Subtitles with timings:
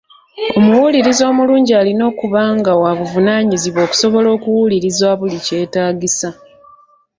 [0.57, 6.29] Omuwuliriza omulungi alina okuba nga wa buvunaanyizibwa okusobola okuwuliriza buli kyetaagisa.